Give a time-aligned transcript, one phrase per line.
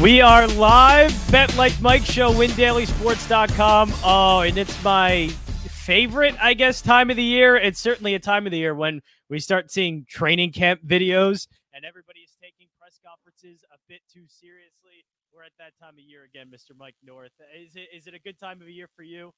[0.00, 3.92] We are live, Bet Like Mike Show, WinDailySports.com.
[4.04, 7.56] Oh, and it's my favorite, I guess, time of the year.
[7.56, 11.84] It's certainly a time of the year when we start seeing training camp videos and
[11.84, 15.04] everybody is taking press conferences a bit too seriously.
[15.34, 16.78] We're at that time of year again, Mr.
[16.78, 17.32] Mike North.
[17.60, 19.32] Is it is it a good time of year for you?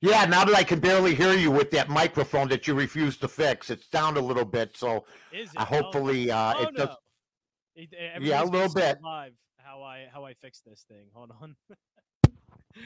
[0.00, 3.28] Yeah, now that I can barely hear you with that microphone that you refuse to
[3.28, 4.76] fix, it's down a little bit.
[4.76, 5.04] So
[5.56, 6.96] uh, hopefully oh, uh, oh, it does.
[7.76, 8.98] It- Yeah, a little bit.
[9.02, 11.06] Live, how I how I fix this thing.
[11.14, 11.56] Hold on.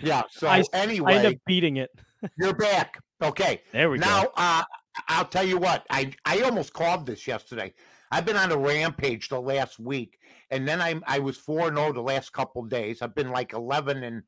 [0.02, 0.22] Yeah.
[0.30, 1.90] So I- I end up beating it.
[2.38, 3.00] you're back.
[3.20, 3.60] Okay.
[3.72, 4.32] There we now, go.
[4.36, 4.62] uh,
[5.08, 5.84] I'll tell you what.
[5.90, 7.74] I I almost called this yesterday.
[8.12, 10.16] I've been on a rampage the last week,
[10.52, 13.02] and then I I was four zero the last couple days.
[13.02, 14.22] I've been like eleven and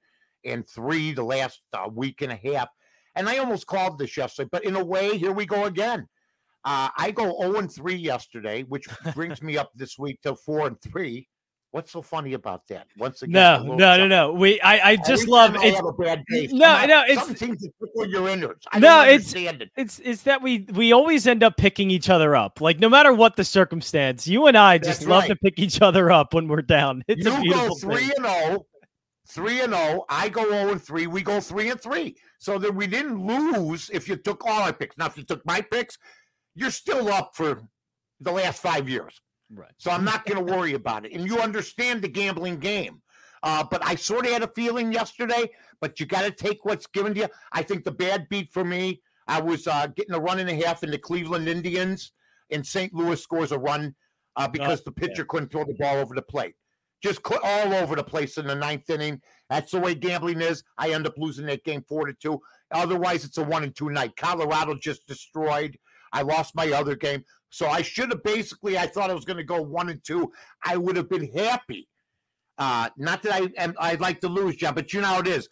[0.44, 2.68] and three the last uh, week and a half,
[3.14, 4.48] and I almost called this yesterday.
[4.50, 6.08] But in a way, here we go again.
[6.64, 10.66] Uh, I go zero and three yesterday, which brings me up this week to four
[10.66, 11.28] and three.
[11.72, 12.86] What's so funny about that?
[12.98, 13.32] Once again,
[13.66, 14.32] No, no, no, no.
[14.32, 15.74] We I, I just love it.
[15.74, 16.46] have a bad day.
[16.52, 18.66] No, no, it's- something seems to tickle your innards.
[18.70, 19.70] I No, it's- it.
[19.74, 22.60] It's it's that we we always end up picking each other up.
[22.60, 25.80] Like no matter what the circumstance, you and I just That's love to pick each
[25.80, 27.04] other up when we're down.
[27.08, 28.10] It's a you go three thing.
[28.18, 28.66] and zero,
[29.28, 30.04] three and zero.
[30.10, 31.06] I go zero and three.
[31.06, 32.16] We go three and three.
[32.38, 34.98] So that we didn't lose if you took all our picks.
[34.98, 35.96] Now, if you took my picks,
[36.54, 37.62] you're still up for
[38.20, 39.20] the last five years.
[39.54, 39.72] Right.
[39.78, 41.12] So I'm not going to worry about it.
[41.12, 43.02] And you understand the gambling game.
[43.42, 45.50] Uh, but I sort of had a feeling yesterday,
[45.80, 47.28] but you got to take what's given to you.
[47.52, 50.54] I think the bad beat for me, I was uh, getting a run and a
[50.54, 52.12] half in the Cleveland Indians,
[52.50, 52.94] and St.
[52.94, 53.94] Louis scores a run
[54.36, 56.54] uh, because the pitcher couldn't throw the ball over the plate.
[57.02, 59.20] Just all over the place in the ninth inning.
[59.50, 60.62] That's the way gambling is.
[60.78, 62.40] I end up losing that game four to two.
[62.70, 64.16] Otherwise, it's a one and two night.
[64.16, 65.76] Colorado just destroyed.
[66.12, 67.24] I lost my other game.
[67.50, 70.32] So I should have basically, I thought I was going to go one and two.
[70.64, 71.88] I would have been happy.
[72.58, 75.26] Uh, not that I am, I'd like to lose, John, but you know how it
[75.26, 75.48] is.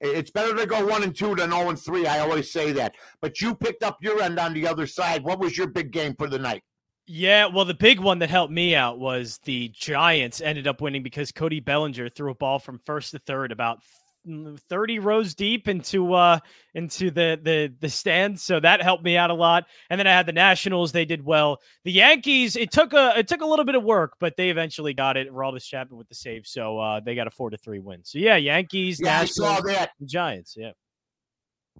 [0.00, 2.06] It's better to go one and two than 0 and three.
[2.06, 2.96] I always say that.
[3.20, 5.22] But you picked up your end on the other side.
[5.22, 6.62] What was your big game for the night?
[7.06, 11.02] Yeah, well, the big one that helped me out was the Giants ended up winning
[11.02, 13.80] because Cody Bellinger threw a ball from first to third about
[14.24, 16.38] 30 rows deep into uh
[16.74, 20.12] into the the the stands so that helped me out a lot and then i
[20.12, 23.64] had the nationals they did well the yankees it took a it took a little
[23.64, 27.00] bit of work but they eventually got it Aroldis chapman with the save so uh
[27.00, 29.90] they got a four to three win so yeah yankees Yeah, I saw nationals that.
[30.06, 30.70] giants yeah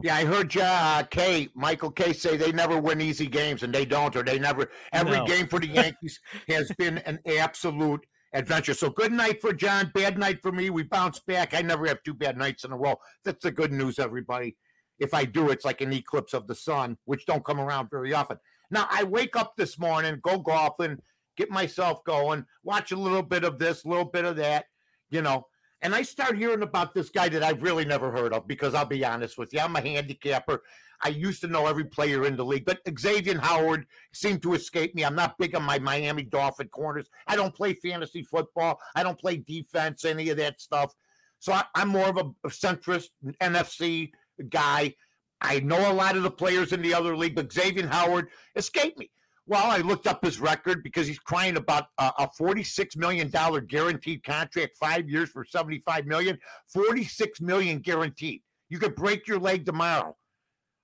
[0.03, 3.85] Yeah, I heard uh, Kay, Michael Kay say they never win easy games, and they
[3.85, 4.71] don't, or they never.
[4.91, 5.27] Every No.
[5.27, 8.75] game for the Yankees has been an absolute adventure.
[8.75, 10.71] So good night for John, bad night for me.
[10.71, 11.55] We bounce back.
[11.55, 12.97] I never have two bad nights in a row.
[13.25, 14.57] That's the good news, everybody.
[14.99, 18.15] If I do, it's like an eclipse of the sun, which don't come around very
[18.15, 18.39] often.
[18.71, 20.99] Now I wake up this morning, go golfing,
[21.37, 24.67] get myself going, watch a little bit of this, a little bit of that,
[25.11, 25.47] you know.
[25.83, 28.85] And I start hearing about this guy that I've really never heard of because I'll
[28.85, 30.63] be honest with you, I'm a handicapper.
[31.03, 34.95] I used to know every player in the league, but Xavier Howard seemed to escape
[34.95, 35.05] me.
[35.05, 37.11] I'm not big on my Miami Dolphin corners.
[37.27, 38.79] I don't play fantasy football.
[38.95, 40.95] I don't play defense, any of that stuff.
[41.41, 43.09] So I, I'm more of a centrist
[43.43, 44.13] NFC
[44.49, 44.95] guy.
[45.41, 48.97] I know a lot of the players in the other league, but Xavier Howard escaped
[48.97, 49.11] me.
[49.47, 53.29] Well, I looked up his record because he's crying about a, $46 million
[53.67, 56.39] guaranteed contract, five years for 75 million.
[56.69, 58.43] 46 million guaranteed.
[58.69, 60.17] You could break your leg tomorrow,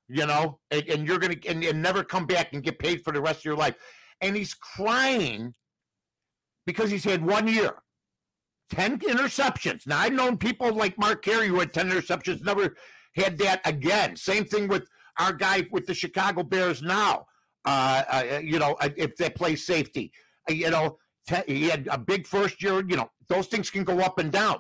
[0.09, 3.13] you know, and, and you're to and, and never come back and get paid for
[3.13, 3.77] the rest of your life.
[4.21, 5.55] And he's crying
[6.67, 7.75] because he's had one year,
[8.71, 9.87] 10 interceptions.
[9.87, 12.75] Now, I've known people like Mark Carrier who had 10 interceptions, never
[13.15, 14.17] had that again.
[14.17, 17.27] Same thing with our guy with the Chicago Bears now.
[17.65, 20.13] Uh, uh, you know, uh, if they play safety,
[20.49, 20.99] uh, you know,
[21.47, 22.83] he had a big first year.
[22.89, 24.59] You know, those things can go up and down.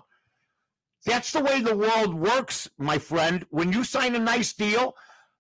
[1.06, 3.46] That's the way the world works, my friend.
[3.50, 4.94] When you sign a nice deal,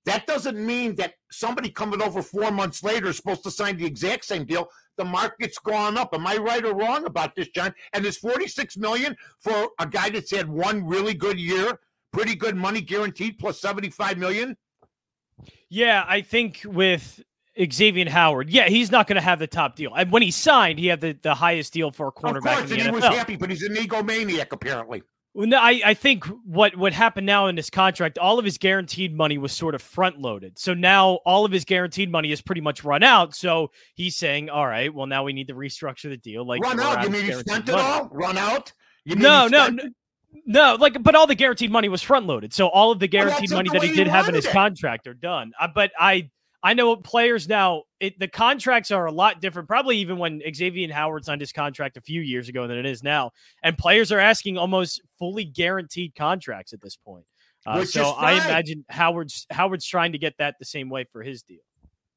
[0.06, 3.84] that doesn't mean that somebody coming over four months later is supposed to sign the
[3.84, 4.68] exact same deal.
[4.96, 6.14] The market's gone up.
[6.14, 7.74] Am I right or wrong about this, John?
[7.92, 11.78] And there's 46 million for a guy that's had one really good year,
[12.12, 14.56] pretty good money guaranteed, plus 75 million.
[15.68, 17.22] Yeah, I think with
[17.72, 19.92] Xavier Howard, yeah, he's not going to have the top deal.
[19.94, 22.36] And when he signed, he had the, the highest deal for a cornerback.
[22.36, 25.02] Of course, and he was happy, but he's an egomaniac apparently.
[25.34, 28.58] Well, no, I, I think what what happened now in this contract, all of his
[28.58, 30.58] guaranteed money was sort of front loaded.
[30.58, 33.36] So now all of his guaranteed money is pretty much run out.
[33.36, 36.46] So he's saying, all right, well now we need to restructure the deal.
[36.46, 37.04] Like Run out?
[37.04, 38.08] You mean he spent it all?
[38.10, 38.72] Run out?
[39.04, 39.84] You mean No, no, no,
[40.46, 40.76] no.
[40.80, 42.52] Like, but all the guaranteed money was front loaded.
[42.52, 44.52] So all of the guaranteed that's money that he he did have in his it.
[44.52, 45.52] contract are done.
[45.60, 46.30] Uh, but I
[46.62, 50.84] I know players now, it, the contracts are a lot different, probably even when Xavier
[50.84, 53.30] and Howard signed his contract a few years ago than it is now.
[53.62, 57.24] And players are asking almost fully guaranteed contracts at this point.
[57.66, 61.42] Uh, so I imagine Howard's Howard's trying to get that the same way for his
[61.42, 61.58] deal.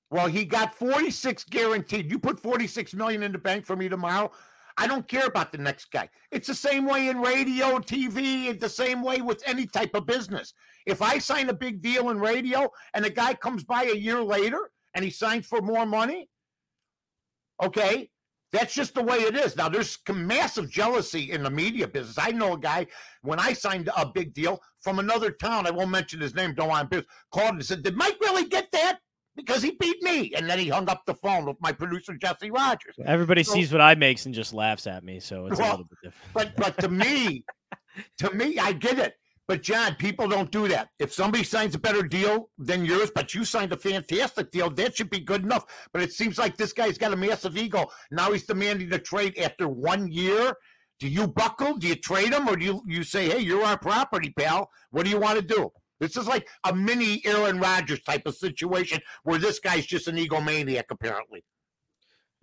[0.10, 2.12] Well, he got 46 guaranteed.
[2.12, 4.32] You put 46 million in the bank for me tomorrow.
[4.78, 6.10] I don't care about the next guy.
[6.32, 10.06] It's the same way in radio, TV, it's the same way with any type of
[10.06, 10.54] business.
[10.86, 14.22] If I sign a big deal in radio and the guy comes by a year
[14.22, 16.30] later and he signs for more money,
[17.64, 18.10] okay,
[18.52, 19.56] that's just the way it is.
[19.56, 22.18] Now, there's massive jealousy in the media business.
[22.20, 22.88] I know a guy,
[23.22, 26.68] when I signed a big deal from another town, I won't mention his name, don't
[26.68, 29.00] want to called and said, Did Mike really get that?
[29.36, 30.34] Because he beat me.
[30.36, 32.96] And then he hung up the phone with my producer, Jesse Rogers.
[33.06, 35.20] Everybody so, sees what I makes and just laughs at me.
[35.20, 36.34] So it's well, a little bit different.
[36.34, 37.46] But, but to me,
[38.20, 39.16] to me, I get it.
[39.48, 40.90] But John, people don't do that.
[41.00, 44.96] If somebody signs a better deal than yours, but you signed a fantastic deal, that
[44.96, 45.66] should be good enough.
[45.92, 47.88] But it seems like this guy's got a massive ego.
[48.12, 50.54] Now he's demanding a trade after one year.
[51.02, 51.76] Do you buckle?
[51.76, 54.70] Do you trade him, or do you you say, "Hey, you're our property, pal.
[54.92, 55.70] What do you want to do?"
[56.02, 60.18] This is like a mini Aaron Rodgers type of situation where this guy's just an
[60.18, 61.46] egomaniac, apparently.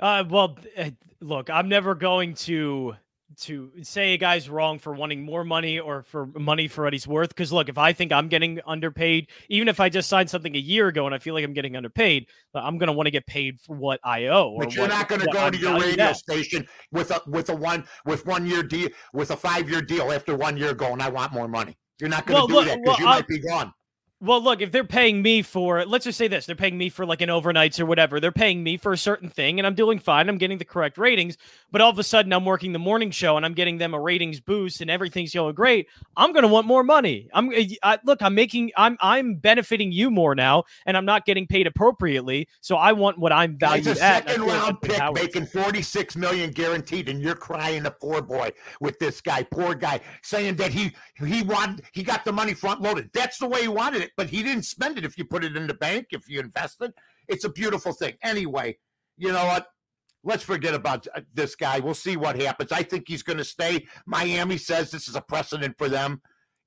[0.00, 2.94] Uh, well, eh, look, I'm never going to
[3.40, 7.06] to say a guy's wrong for wanting more money or for money for what he's
[7.06, 7.28] worth.
[7.28, 10.60] Because look, if I think I'm getting underpaid, even if I just signed something a
[10.60, 13.26] year ago and I feel like I'm getting underpaid, I'm going to want to get
[13.26, 14.56] paid for what I owe.
[14.58, 17.56] But you're what, not going to go to your radio station with a with a
[17.56, 21.00] one with one year deal with a five year deal after one year going.
[21.00, 21.76] I want more money.
[22.00, 23.72] You're not going to well, do look, that because well, you might be gone.
[24.20, 27.06] Well, look, if they're paying me for, let's just say this, they're paying me for
[27.06, 28.19] like an overnights or whatever.
[28.19, 30.29] They're paying me for a certain thing, and I'm doing fine.
[30.29, 31.38] I'm getting the correct ratings,
[31.70, 34.00] but all of a sudden I'm working the morning show and I'm getting them a
[34.00, 35.87] ratings boost, and everything's going great.
[36.17, 37.29] I'm gonna want more money.
[37.32, 41.25] I'm uh, I, look, I'm making, I'm I'm benefiting you more now, and I'm not
[41.25, 42.49] getting paid appropriately.
[42.61, 44.29] So I want what I'm valued a at.
[44.29, 48.50] Second round pick, making 46 million guaranteed, and you're crying a poor boy
[48.81, 50.93] with this guy, poor guy, saying that he
[51.25, 53.11] he wanted, he got the money front loaded.
[53.15, 55.44] That's the way he wanted it it, but he didn't spend it if you put
[55.44, 56.94] it in the bank, if you invest it,
[57.28, 58.14] It's a beautiful thing.
[58.22, 58.78] Anyway,
[59.16, 59.66] you know what?
[60.25, 61.78] Let's forget about uh, this guy.
[61.78, 62.72] We'll see what happens.
[62.72, 63.87] I think he's going to stay.
[64.06, 66.20] Miami says this is a precedent for them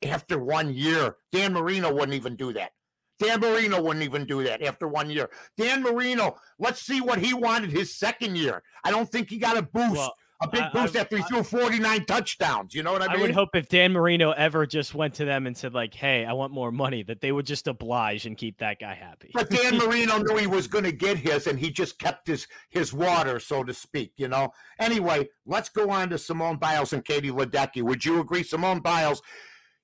[0.04, 1.18] after one year.
[1.32, 2.72] Dan Marino wouldn't even do that.
[3.20, 5.30] Dan Marino wouldn't even do that after one year.
[5.56, 8.64] Dan Marino, let's see what he wanted his second year.
[8.84, 9.92] I don't think he got a boost.
[9.92, 12.74] Well, a big boost I, after he threw 49 touchdowns.
[12.74, 13.18] You know what I mean?
[13.18, 16.26] I would hope if Dan Marino ever just went to them and said, like, hey,
[16.26, 19.30] I want more money, that they would just oblige and keep that guy happy.
[19.34, 22.48] But Dan Marino knew he was going to get his, and he just kept his
[22.70, 24.52] his water, so to speak, you know?
[24.80, 27.84] Anyway, let's go on to Simone Biles and Katie Ledecky.
[27.84, 28.44] Would you agree?
[28.44, 29.22] Simone Biles,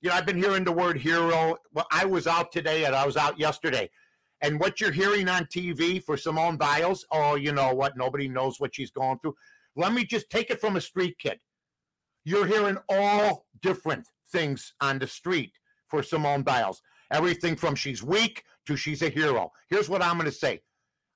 [0.02, 1.58] you know, I've been hearing the word hero.
[1.72, 3.90] Well, I was out today and I was out yesterday.
[4.42, 7.98] And what you're hearing on TV for Simone Biles, oh, you know what?
[7.98, 9.36] Nobody knows what she's going through
[9.78, 11.40] let me just take it from a street kid.
[12.26, 15.54] You're hearing all different things on the street
[15.88, 16.82] for Simone Biles.
[17.12, 19.52] Everything from she's weak to she's a hero.
[19.70, 20.62] Here's what I'm going to say.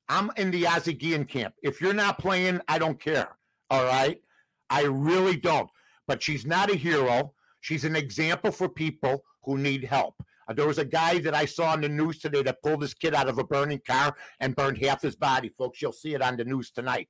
[0.08, 0.94] I'm in the Ozzie
[1.26, 1.56] camp.
[1.64, 3.30] If you're not playing, I don't care.
[3.70, 4.22] All right.
[4.70, 5.70] I really don't.
[6.08, 7.34] But she's not a hero.
[7.62, 10.16] She's an example for people who need help.
[10.48, 12.94] Uh, there was a guy that I saw on the news today that pulled this
[12.94, 15.82] kid out of a burning car and burned half his body, folks.
[15.82, 17.08] You'll see it on the news tonight.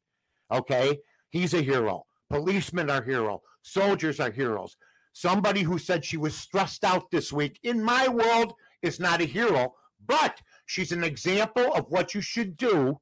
[0.51, 0.99] Okay.
[1.31, 2.05] He's a hero.
[2.29, 3.41] Policemen are hero.
[3.63, 4.77] Soldiers are heroes.
[5.13, 9.25] Somebody who said she was stressed out this week in my world is not a
[9.25, 9.73] hero,
[10.05, 12.99] but she's an example of what you should do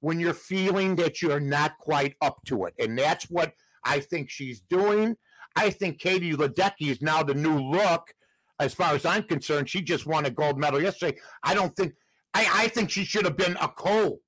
[0.00, 2.74] when you're feeling that you're not quite up to it.
[2.78, 3.52] And that's what
[3.84, 5.16] I think she's doing.
[5.54, 8.12] I think Katie Ledecky is now the new look.
[8.58, 11.18] As far as I'm concerned, she just won a gold medal yesterday.
[11.42, 11.94] I don't think
[12.34, 14.18] I, I think she should have been a co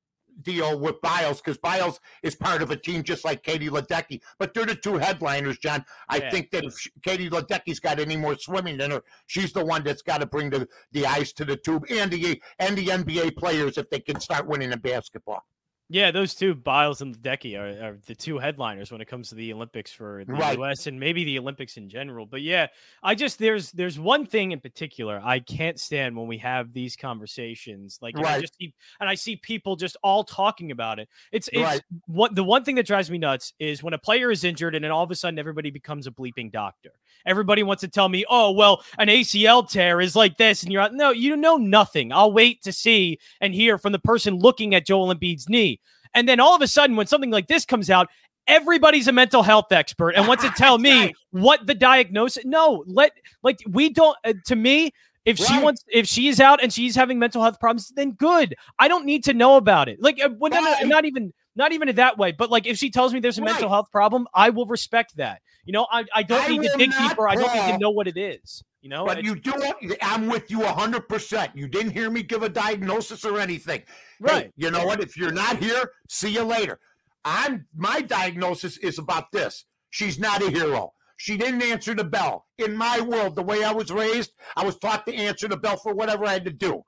[0.42, 4.21] deal with Biles because Biles is part of a team just like Katie Ledecky.
[4.38, 5.85] But they're the two headliners, John.
[6.09, 6.30] I yeah.
[6.30, 10.02] think that if Katie Ledecky's got any more swimming in her, she's the one that's
[10.02, 13.78] got to bring the, the ice to the tube and the and the NBA players
[13.78, 15.45] if they can start winning in basketball.
[15.90, 19.35] Yeah, those two, Biles and Ledecky, are, are, the two headliners when it comes to
[19.35, 20.59] the Olympics for the right.
[20.59, 20.87] U.S.
[20.87, 22.26] and maybe the Olympics in general.
[22.26, 22.66] But yeah,
[23.02, 26.95] I just there's there's one thing in particular I can't stand when we have these
[26.95, 27.99] conversations.
[28.02, 28.37] Like, right.
[28.37, 31.09] I just keep and I see people just all talking about it.
[31.33, 31.83] It's it's right.
[32.07, 34.85] what the one thing that drives me nuts is when a player is injured and
[34.85, 36.92] then all of a sudden everybody becomes a bleeping doctor.
[37.25, 40.83] Everybody wants to tell me, oh well, an ACL tear is like this, and you're
[40.83, 42.12] like, no, you know nothing.
[42.12, 45.77] I'll wait to see and hear from the person looking at Joel Embiid's knee.
[46.15, 48.09] And then all of a sudden, when something like this comes out,
[48.47, 52.45] everybody's a mental health expert and wants to tell me what the diagnosis.
[52.45, 53.12] No, let
[53.43, 54.17] like we don't.
[54.25, 54.93] Uh, to me,
[55.25, 55.49] If right.
[55.49, 58.55] she wants, if she's out and she's having mental health problems, then good.
[58.79, 60.00] I don't need to know about it.
[60.00, 60.62] Like, uh, well, right.
[60.81, 62.33] not, not even, not even that way.
[62.33, 63.53] But like, if she tells me there's a right.
[63.53, 65.43] mental health problem, I will respect that.
[65.67, 67.29] You know, I, I don't I need to dig deeper.
[67.29, 68.62] I don't need to know what it is.
[68.88, 69.52] You know, but you do.
[70.00, 71.11] I'm with you 100.
[71.11, 73.83] percent You didn't hear me give a diagnosis or anything.
[74.18, 74.45] Right.
[74.45, 75.00] Hey, you know what?
[75.00, 76.80] If you're not here, see you later.
[77.23, 79.66] I'm my diagnosis is about this.
[79.90, 80.95] She's not a hero.
[81.18, 82.47] She didn't answer the bell.
[82.57, 85.76] In my world, the way I was raised, I was taught to answer the bell
[85.76, 86.83] for whatever I had to do.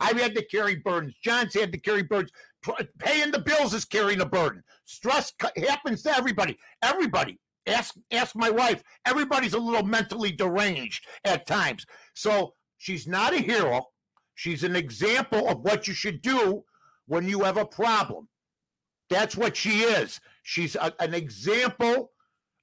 [0.00, 1.14] I had to carry burdens.
[1.22, 2.32] John's had to carry burdens.
[2.98, 4.64] Paying the bills is carrying a burden.
[4.86, 5.32] Stress
[5.68, 6.58] happens to everybody.
[6.82, 7.38] Everybody.
[7.66, 8.82] Ask ask my wife.
[9.06, 11.86] Everybody's a little mentally deranged at times.
[12.14, 13.86] So she's not a hero.
[14.34, 16.64] She's an example of what you should do
[17.06, 18.28] when you have a problem.
[19.08, 20.20] That's what she is.
[20.42, 22.10] She's a, an example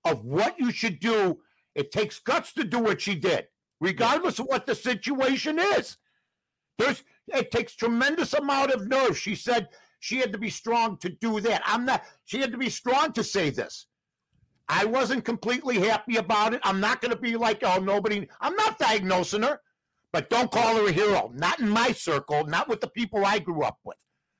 [0.05, 1.39] of what you should do.
[1.75, 3.45] It takes guts to do what she did,
[3.79, 5.97] regardless of what the situation is.
[6.77, 9.17] There's it takes tremendous amount of nerve.
[9.17, 11.61] She said she had to be strong to do that.
[11.65, 12.03] I'm not.
[12.25, 13.87] She had to be strong to say this.
[14.71, 16.61] I wasn't completely happy about it.
[16.63, 18.25] I'm not going to be like, oh, nobody.
[18.39, 19.59] I'm not diagnosing her,
[20.13, 21.29] but don't call her a hero.
[21.35, 22.45] Not in my circle.
[22.45, 23.97] Not with the people I grew up with.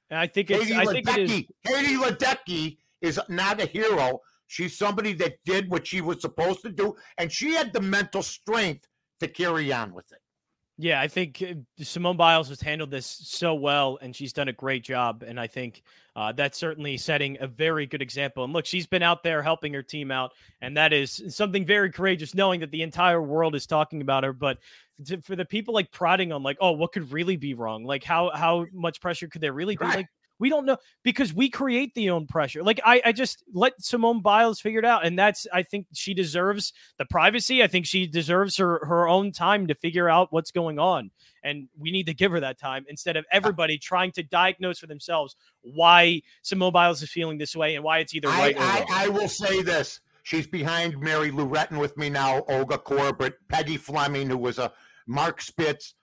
[0.10, 0.64] I think it's.
[0.64, 1.44] Katie I think it is.
[1.66, 4.22] Katie Ledecky is not a hero.
[4.48, 8.24] She's somebody that did what she was supposed to do, and she had the mental
[8.24, 8.88] strength
[9.20, 10.21] to carry on with it.
[10.78, 14.54] Yeah, I think uh, Simone Biles has handled this so well, and she's done a
[14.54, 15.24] great job.
[15.26, 15.84] And I think
[16.16, 18.44] uh, that's certainly setting a very good example.
[18.44, 21.92] And look, she's been out there helping her team out, and that is something very
[21.92, 24.34] courageous, knowing that the entire world is talking about her.
[24.34, 24.58] But
[25.06, 27.84] to, for the people like prodding on, like, oh, what could really be wrong?
[27.84, 29.86] Like, how how much pressure could there really be?
[29.86, 29.98] Right.
[29.98, 30.08] Like,
[30.42, 32.64] we don't know because we create the own pressure.
[32.64, 36.16] Like I, I just let Simone Biles figure it out, and that's I think she
[36.16, 37.64] deserves the privacy.
[37.64, 41.12] I think she deserves her her own time to figure out what's going on,
[41.44, 44.88] and we need to give her that time instead of everybody trying to diagnose for
[44.88, 49.06] themselves why Simone Biles is feeling this way and why it's either right I, I,
[49.06, 53.78] I will say this: she's behind Mary Lou Retton with me now, Olga Korbut, Peggy
[53.78, 54.74] Fleming, who was a
[55.06, 55.94] Mark Spitz.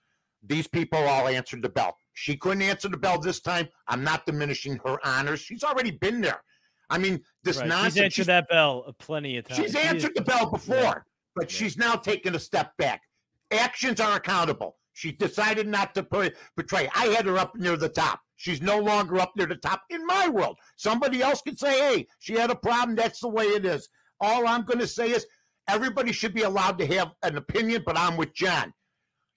[0.41, 1.97] These people all answered the bell.
[2.19, 3.69] She couldn't answer the bell this time.
[3.87, 5.39] I'm not diminishing her honors.
[5.39, 6.41] She's already been there.
[6.89, 7.67] I mean, this right.
[7.67, 7.93] nonsense.
[7.93, 9.57] She's answered she's, that bell plenty of times.
[9.57, 10.95] She's answered the bell before, yeah.
[11.33, 11.57] but yeah.
[11.57, 13.03] she's now taken a step back.
[13.51, 14.75] Actions are accountable.
[14.91, 16.89] She decided not to put, portray.
[16.93, 18.19] I had her up near the top.
[18.35, 20.57] She's no longer up near the top in my world.
[20.75, 22.97] Somebody else can say, hey, she had a problem.
[22.97, 23.87] That's the way it is.
[24.19, 25.25] All I'm going to say is
[25.69, 28.73] everybody should be allowed to have an opinion, but I'm with John.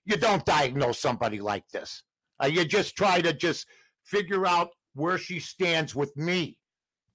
[0.05, 2.03] You don't diagnose somebody like this.
[2.43, 3.67] Uh, you just try to just
[4.05, 6.59] figure out where she stands with me,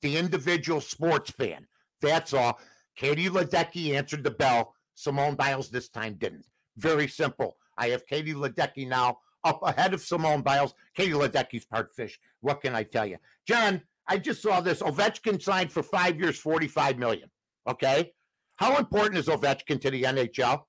[0.02, 1.68] the individual sports fan.
[2.02, 2.60] That's all.
[2.96, 4.74] Katie Ledecky answered the bell.
[4.96, 6.46] Simone Biles this time didn't.
[6.78, 7.58] Very simple.
[7.78, 10.74] I have Katie Ledecky now up ahead of Simone Biles.
[10.96, 12.20] Katie Ledecky's part fish.
[12.42, 13.18] What can I tell you?
[13.48, 14.82] John, I just saw this.
[14.82, 17.30] Ovechkin signed for five years, 45 million.
[17.68, 18.12] Okay.
[18.56, 20.64] How important is Ovechkin to the NHL?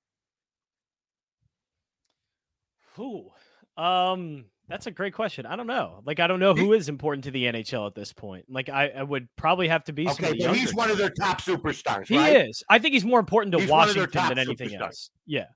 [2.97, 3.31] Who?
[3.79, 5.47] Um, that's a great question.
[5.47, 6.03] I don't know.
[6.05, 8.45] Like, I don't know who is important to the NHL at this point.
[8.51, 10.07] Like, I, I would probably have to be.
[10.09, 12.09] Okay, but he's one of their top superstars.
[12.09, 12.49] He right?
[12.49, 12.63] is.
[12.69, 14.81] I think he's more important to he's Washington than anything superstars.
[14.81, 15.11] else.
[15.27, 15.47] Yeah.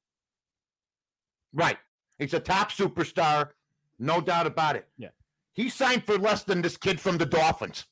[1.52, 1.76] Right.
[2.18, 3.50] He's a top superstar,
[3.98, 4.88] no doubt about it.
[4.96, 5.08] Yeah.
[5.52, 7.84] He signed for less than this kid from the Dolphins.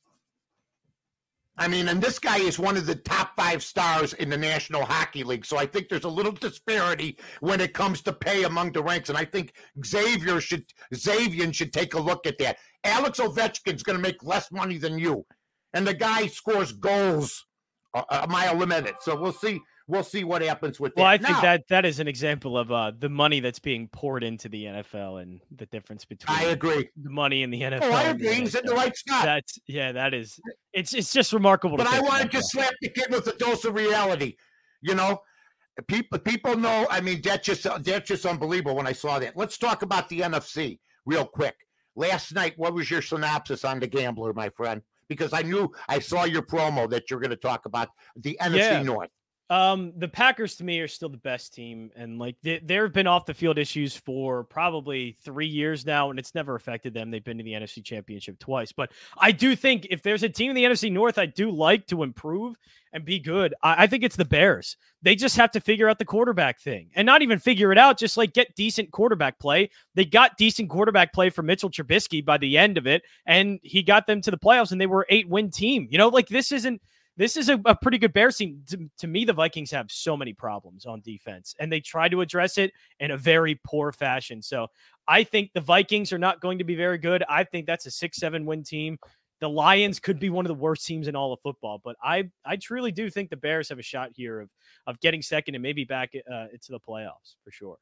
[1.61, 4.83] I mean, and this guy is one of the top five stars in the National
[4.83, 5.45] Hockey League.
[5.45, 9.11] So I think there's a little disparity when it comes to pay among the ranks.
[9.11, 9.53] And I think
[9.85, 10.65] Xavier should
[10.95, 12.57] Xavier should take a look at that.
[12.83, 15.27] Alex Ovechkin's going to make less money than you,
[15.75, 17.45] and the guy scores goals
[17.95, 18.97] a, a mile a minute.
[19.01, 21.21] So we'll see we'll see what happens with well, that.
[21.21, 23.89] Well, I think now, that that is an example of uh, the money that's being
[23.89, 26.39] poured into the NFL and the difference between.
[26.39, 26.89] I agree.
[27.03, 27.81] The money in the NFL.
[27.83, 28.33] Oh, I agree.
[28.35, 29.25] He's in the right spot.
[29.25, 29.93] That's yeah.
[29.93, 30.41] That is.
[30.73, 31.77] It's it's just remarkable.
[31.77, 34.37] But I wanted to slap the kid with a dose of reality.
[34.81, 35.21] You know,
[35.89, 36.87] people people know.
[36.91, 39.37] I mean, that's just that's just unbelievable when I saw that.
[39.37, 41.57] Let's talk about the NFC real quick.
[41.97, 44.81] Last night, what was your synopsis on the gambler, my friend?
[45.09, 48.57] Because I knew I saw your promo that you're going to talk about the NFC
[48.59, 48.83] yeah.
[48.83, 49.11] North.
[49.51, 52.93] Um, the Packers to me are still the best team, and like they, there have
[52.93, 57.11] been off the field issues for probably three years now, and it's never affected them.
[57.11, 60.51] They've been to the NFC Championship twice, but I do think if there's a team
[60.51, 62.57] in the NFC North I do like to improve
[62.93, 64.77] and be good, I, I think it's the Bears.
[65.03, 67.99] They just have to figure out the quarterback thing, and not even figure it out,
[67.99, 69.71] just like get decent quarterback play.
[69.97, 73.83] They got decent quarterback play from Mitchell Trubisky by the end of it, and he
[73.83, 75.89] got them to the playoffs, and they were eight win team.
[75.91, 76.81] You know, like this isn't
[77.17, 78.63] this is a, a pretty good Bears team.
[78.69, 82.21] To, to, me, the Vikings have so many problems on defense, and they try to
[82.21, 84.43] address it in a very poor fashion.
[84.43, 84.69] So
[85.07, 87.25] I think the Vikings are not going to be very good.
[87.29, 88.99] I think that's a six, seven win team.
[89.41, 92.31] The Lions could be one of the worst teams in all of football, but I
[92.45, 94.51] I truly do think the Bears have a shot here of
[94.87, 97.77] of getting second and maybe back uh, into the playoffs for sure.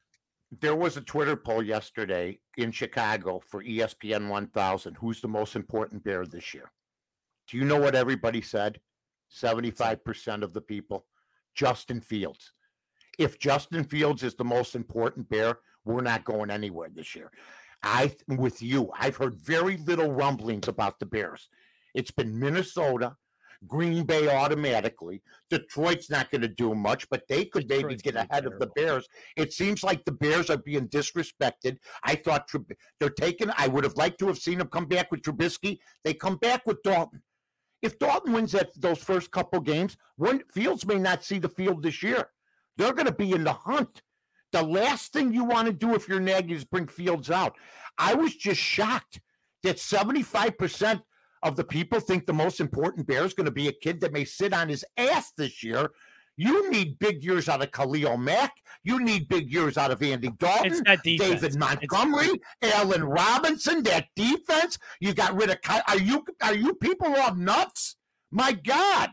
[0.61, 4.95] There was a Twitter poll yesterday in Chicago for ESPN 1000.
[4.95, 6.71] Who's the most important Bear this year?
[7.47, 8.79] Do you know what everybody said?
[9.31, 11.05] 75% of the people.
[11.55, 12.53] Justin Fields.
[13.17, 17.31] If Justin Fields is the most important Bear, we're not going anywhere this year.
[17.83, 18.91] I with you.
[18.97, 21.49] I've heard very little rumblings about the Bears.
[21.95, 23.15] It's been Minnesota,
[23.67, 25.21] Green Bay automatically.
[25.49, 28.67] Detroit's not going to do much, but they could maybe Detroit's get ahead of the
[28.75, 29.07] Bears.
[29.35, 31.77] It seems like the Bears are being disrespected.
[32.03, 32.49] I thought
[32.99, 33.51] they're taken.
[33.57, 35.79] I would have liked to have seen them come back with Trubisky.
[36.03, 37.21] They come back with Dalton.
[37.81, 39.97] If Dalton wins that those first couple games,
[40.51, 42.29] Fields may not see the field this year.
[42.77, 44.01] They're going to be in the hunt.
[44.51, 47.55] The last thing you want to do if you're Nagy is bring Fields out.
[47.97, 49.21] I was just shocked
[49.63, 51.01] that 75%
[51.43, 54.11] of the people think the most important bear is going to be a kid that
[54.11, 55.91] may sit on his ass this year.
[56.39, 58.53] You need big years out of Khalil Mack.
[58.85, 62.29] You need big years out of Andy Dalton, David Montgomery,
[62.61, 62.75] it's...
[62.75, 63.83] Allen Robinson.
[63.83, 64.77] That defense.
[65.01, 65.57] You got rid of.
[65.85, 67.97] Are you are you people all nuts?
[68.31, 69.09] My God.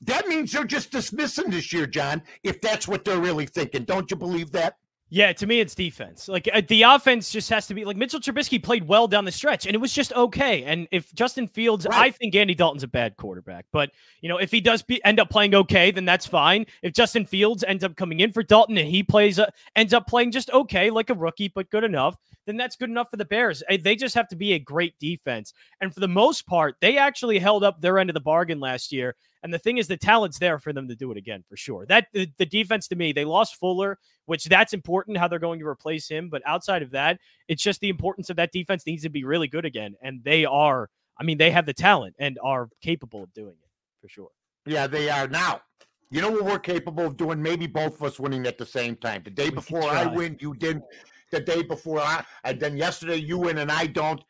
[0.00, 3.84] That means they're just dismissing this year, John, if that's what they're really thinking.
[3.84, 4.74] Don't you believe that?
[5.12, 6.28] Yeah, to me, it's defense.
[6.28, 9.32] Like uh, the offense just has to be like Mitchell Trubisky played well down the
[9.32, 10.62] stretch, and it was just okay.
[10.62, 11.98] And if Justin Fields, right.
[11.98, 13.90] I think Andy Dalton's a bad quarterback, but
[14.20, 16.64] you know if he does be, end up playing okay, then that's fine.
[16.82, 20.06] If Justin Fields ends up coming in for Dalton and he plays, uh, ends up
[20.06, 23.24] playing just okay, like a rookie, but good enough, then that's good enough for the
[23.24, 23.64] Bears.
[23.68, 26.98] Eh, they just have to be a great defense, and for the most part, they
[26.98, 29.16] actually held up their end of the bargain last year.
[29.42, 31.86] And the thing is, the talent's there for them to do it again for sure.
[31.86, 35.60] That the, the defense to me, they lost Fuller, which that's important how they're going
[35.60, 36.28] to replace him.
[36.28, 37.18] But outside of that,
[37.48, 39.94] it's just the importance of that defense needs to be really good again.
[40.02, 43.70] And they are, I mean, they have the talent and are capable of doing it
[44.00, 44.30] for sure.
[44.66, 45.62] Yeah, they are now.
[46.10, 47.40] You know what we're capable of doing?
[47.40, 49.22] Maybe both of us winning at the same time.
[49.24, 50.84] The day before I win, you didn't.
[51.30, 54.20] The day before I, and then yesterday you win and I don't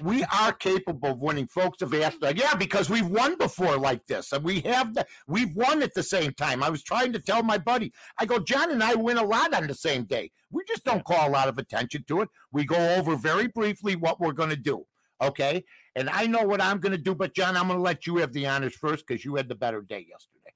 [0.00, 1.46] we are capable of winning.
[1.46, 5.06] Folks have asked, like, yeah, because we've won before like this, and we have the,
[5.26, 6.62] we've won at the same time.
[6.62, 9.54] I was trying to tell my buddy, I go, John and I win a lot
[9.54, 10.30] on the same day.
[10.50, 12.28] We just don't call a lot of attention to it.
[12.52, 14.84] We go over very briefly what we're going to do,
[15.22, 15.64] okay?
[15.96, 18.16] And I know what I'm going to do, but John, I'm going to let you
[18.18, 20.54] have the honors first because you had the better day yesterday.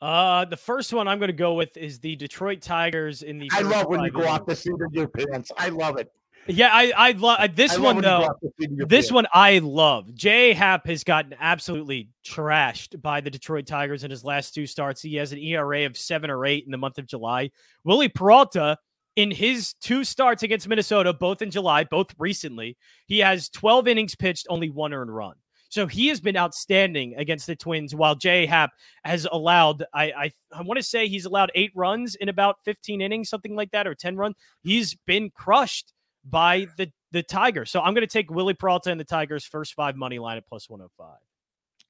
[0.00, 3.48] Uh, the first one I'm going to go with is the Detroit Tigers in the.
[3.50, 5.50] I love when you go off the seat of your pants.
[5.56, 6.12] I love it.
[6.48, 8.34] Yeah, I I love uh, this I one though.
[8.58, 10.14] This one I love.
[10.14, 15.02] Jay Happ has gotten absolutely trashed by the Detroit Tigers in his last two starts.
[15.02, 17.50] He has an ERA of seven or eight in the month of July.
[17.84, 18.78] Wily Peralta
[19.16, 24.14] in his two starts against Minnesota, both in July, both recently, he has 12 innings
[24.14, 25.34] pitched, only one earned run.
[25.68, 28.70] So he has been outstanding against the Twins, while Jay Happ
[29.04, 33.00] has allowed, I I, I want to say he's allowed eight runs in about 15
[33.00, 34.36] innings, something like that, or 10 runs.
[34.62, 35.92] He's been crushed
[36.28, 37.70] by the the Tigers.
[37.70, 40.46] So I'm going to take Wily Peralta and the Tigers first five money line at
[40.46, 41.16] plus 105.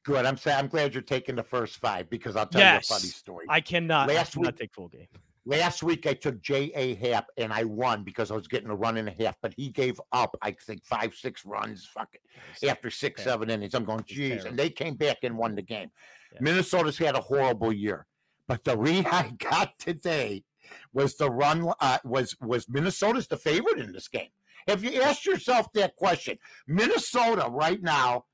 [0.04, 0.24] Good.
[0.24, 2.98] I'm saying I'm glad you're taking the first five because I'll tell yes, you a
[2.98, 3.46] funny story.
[3.48, 4.08] I cannot.
[4.08, 5.08] Last I cannot week, take full game.
[5.44, 8.74] Last week I took J A Happ and I won because I was getting a
[8.74, 11.86] run and a half, but he gave up I think five six runs.
[11.86, 12.68] Fuck it.
[12.68, 15.90] After six seven innings, I'm going geez, and they came back and won the game.
[16.32, 16.38] Yeah.
[16.40, 18.06] Minnesota's had a horrible year,
[18.46, 20.44] but the read I got today
[20.92, 24.28] was the run uh, was was Minnesota's the favorite in this game.
[24.68, 26.38] Have you asked yourself that question?
[26.66, 28.24] Minnesota right now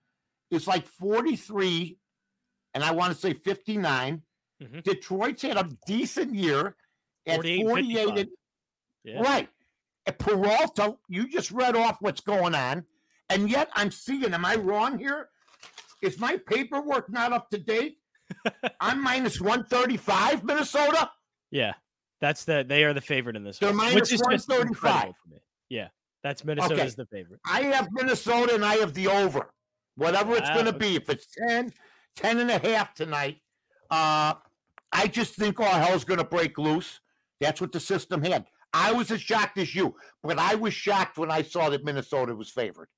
[0.50, 1.98] is like 43
[2.74, 4.22] and I want to say 59.
[4.62, 4.78] Mm-hmm.
[4.80, 6.76] Detroit's had a decent year
[7.26, 8.28] at 48, 48
[9.04, 9.20] yeah.
[9.20, 9.48] right.
[10.06, 12.84] At Peralta, you just read off what's going on,
[13.28, 14.34] and yet I'm seeing.
[14.34, 15.28] Am I wrong here?
[16.02, 17.98] Is my paperwork not up to date?
[18.80, 21.10] I'm minus 135, Minnesota.
[21.52, 21.74] Yeah.
[22.22, 25.28] That's the they are the favorite in this They're one, which is just incredible for
[25.28, 25.38] me.
[25.68, 25.88] Yeah,
[26.22, 26.90] that's Minnesota's okay.
[26.96, 27.40] the favorite.
[27.44, 29.50] I have Minnesota and I have the over.
[29.96, 30.94] Whatever it's going to be.
[30.96, 31.72] If it's 10,
[32.16, 33.38] 10 and a half tonight,
[33.90, 34.34] uh,
[34.92, 37.00] I just think all hell's going to break loose.
[37.40, 38.46] That's what the system had.
[38.72, 42.34] I was as shocked as you, but I was shocked when I saw that Minnesota
[42.34, 42.88] was favored.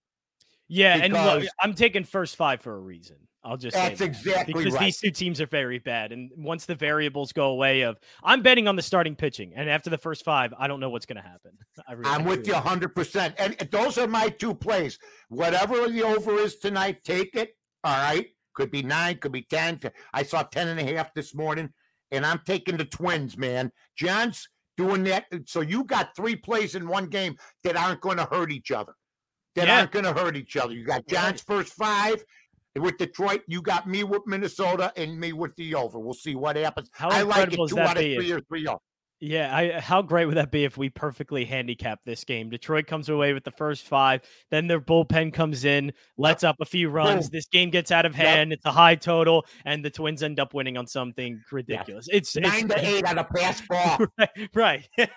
[0.68, 3.16] Yeah, and look, I'm taking first five for a reason.
[3.44, 4.04] I'll just that's that.
[4.04, 4.84] exactly because right.
[4.86, 8.66] these two teams are very bad, and once the variables go away, of I'm betting
[8.66, 11.28] on the starting pitching, and after the first five, I don't know what's going to
[11.28, 11.52] happen.
[12.04, 14.98] I am with you 100, percent and those are my two plays.
[15.28, 17.56] Whatever the over is tonight, take it.
[17.84, 19.80] All right, Could be nine, could be 10.
[20.14, 21.68] I saw 10 and a half this morning,
[22.10, 23.70] and I'm taking the twins, man.
[23.96, 25.26] John's doing that.
[25.46, 28.94] So you got three plays in one game that aren't going to hurt each other.
[29.54, 29.78] That Yeah.
[29.80, 30.72] aren't going to hurt each other.
[30.72, 32.24] You got John's first five.
[32.76, 35.98] With Detroit, you got me with Minnesota and me with the over.
[36.00, 36.90] We'll see what happens.
[36.92, 38.80] How I like it two out of three or three oh.
[39.24, 42.50] Yeah, I, how great would that be if we perfectly handicap this game?
[42.50, 46.66] Detroit comes away with the first five, then their bullpen comes in, lets up a
[46.66, 47.30] few runs.
[47.30, 48.26] This game gets out of Yep.
[48.26, 48.52] hand.
[48.52, 52.06] It's a high total, and the Twins end up winning on something ridiculous.
[52.12, 54.06] It's, it's Nine to eight on a pass ball.
[54.18, 54.28] right.
[54.54, 54.88] right.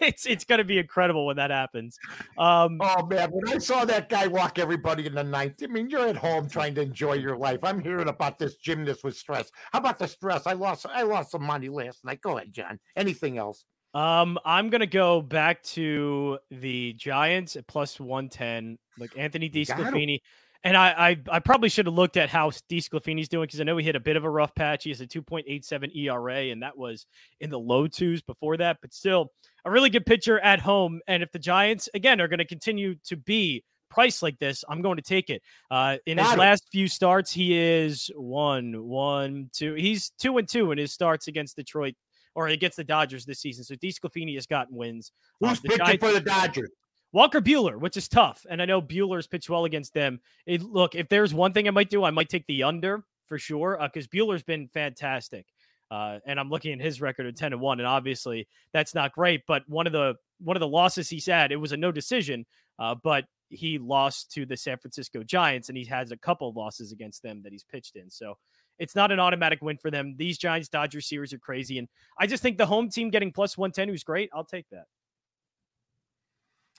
[0.00, 1.98] it's it's gonna be incredible when that happens.
[2.36, 5.88] Um, Oh man, when I saw that guy walk everybody in the ninth, I mean,
[5.88, 7.60] you're at home trying to enjoy your life.
[7.62, 9.50] I'm hearing about this gymnast with stress.
[9.72, 10.46] How about the stress?
[10.46, 12.20] I lost I lost some money last night.
[12.20, 12.78] Go ahead, John.
[12.98, 13.64] Anything else?
[13.94, 19.70] Um, I'm gonna go back to the Giants at plus one ten, like Anthony got
[19.70, 19.94] 'em.
[19.94, 20.20] DeSclafani.
[20.64, 23.76] And I, I, I probably should have looked at how DeSclafani's doing because I know
[23.76, 24.84] he hit a bit of a rough patch.
[24.84, 27.06] He has a 2.87 ERA, and that was
[27.40, 28.78] in the low twos before that.
[28.82, 29.30] But still,
[29.64, 31.00] a really good pitcher at home.
[31.06, 34.82] And if the Giants again are going to continue to be priced like this, I'm
[34.82, 35.42] going to take it.
[35.70, 36.38] Uh, in his it.
[36.38, 39.74] last few starts, he is one, one, two.
[39.74, 41.94] He's two and two in his starts against Detroit
[42.38, 43.64] or against the Dodgers this season.
[43.64, 45.10] So DeSclafani has gotten wins.
[45.42, 46.70] Uh, Who's the pitching Giants- for the Dodgers?
[47.10, 48.46] Walker Buehler, which is tough.
[48.48, 50.20] And I know Buehler's pitched well against them.
[50.46, 53.38] It, look, if there's one thing I might do, I might take the under for
[53.38, 55.46] sure because Buehler's been fantastic.
[55.90, 59.12] Uh, and I'm looking at his record of 10 and 1, and obviously that's not
[59.12, 59.42] great.
[59.48, 62.46] But one of the one of the losses he's had, it was a no decision,
[62.78, 66.56] uh, but he lost to the San Francisco Giants, and he has a couple of
[66.56, 68.10] losses against them that he's pitched in.
[68.10, 68.36] So
[68.78, 70.14] it's not an automatic win for them.
[70.16, 71.88] These Giants Dodgers series are crazy, and
[72.18, 74.84] I just think the home team getting plus 110, who's great, I'll take that.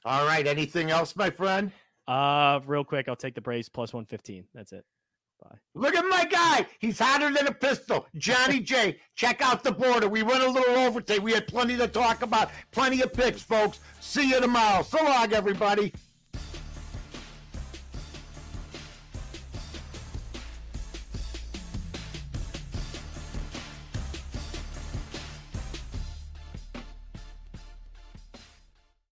[0.05, 0.47] All right.
[0.47, 1.71] Anything else, my friend?
[2.07, 4.45] Uh, real quick, I'll take the Braves plus 115.
[4.53, 4.85] That's it.
[5.41, 5.55] Bye.
[5.73, 6.67] Look at my guy.
[6.79, 8.07] He's hotter than a pistol.
[8.15, 8.99] Johnny J.
[9.15, 10.09] Check out the border.
[10.09, 11.19] We went a little over today.
[11.19, 12.49] We had plenty to talk about.
[12.71, 13.79] Plenty of picks, folks.
[13.99, 14.83] See you tomorrow.
[14.83, 15.93] So long, everybody.